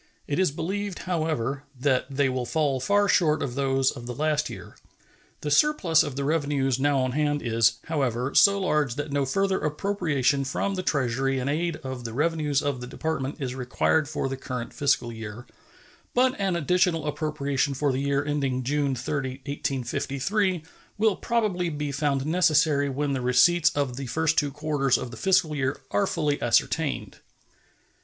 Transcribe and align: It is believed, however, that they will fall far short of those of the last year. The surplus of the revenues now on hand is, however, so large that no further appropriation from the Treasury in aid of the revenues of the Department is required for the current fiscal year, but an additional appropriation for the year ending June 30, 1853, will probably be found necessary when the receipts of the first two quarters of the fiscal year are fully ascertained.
It 0.25 0.39
is 0.39 0.49
believed, 0.49 1.03
however, 1.05 1.61
that 1.79 2.07
they 2.09 2.27
will 2.27 2.47
fall 2.47 2.79
far 2.79 3.07
short 3.07 3.43
of 3.43 3.53
those 3.53 3.91
of 3.91 4.07
the 4.07 4.15
last 4.15 4.49
year. 4.49 4.75
The 5.41 5.51
surplus 5.51 6.01
of 6.01 6.15
the 6.15 6.23
revenues 6.23 6.79
now 6.79 6.97
on 7.01 7.11
hand 7.11 7.43
is, 7.43 7.73
however, 7.83 8.33
so 8.33 8.59
large 8.61 8.95
that 8.95 9.11
no 9.11 9.27
further 9.27 9.59
appropriation 9.59 10.43
from 10.43 10.73
the 10.73 10.81
Treasury 10.81 11.37
in 11.37 11.47
aid 11.47 11.75
of 11.83 12.03
the 12.03 12.13
revenues 12.13 12.63
of 12.63 12.81
the 12.81 12.87
Department 12.87 13.39
is 13.39 13.53
required 13.53 14.09
for 14.09 14.27
the 14.27 14.35
current 14.37 14.73
fiscal 14.73 15.13
year, 15.13 15.45
but 16.15 16.33
an 16.39 16.55
additional 16.55 17.05
appropriation 17.05 17.75
for 17.75 17.91
the 17.91 17.99
year 18.01 18.25
ending 18.25 18.63
June 18.63 18.95
30, 18.95 19.43
1853, 19.45 20.63
will 20.97 21.15
probably 21.15 21.69
be 21.69 21.91
found 21.91 22.25
necessary 22.25 22.89
when 22.89 23.13
the 23.13 23.21
receipts 23.21 23.69
of 23.75 23.97
the 23.97 24.07
first 24.07 24.35
two 24.35 24.49
quarters 24.49 24.97
of 24.97 25.11
the 25.11 25.15
fiscal 25.17 25.55
year 25.55 25.79
are 25.91 26.07
fully 26.07 26.41
ascertained. 26.41 27.19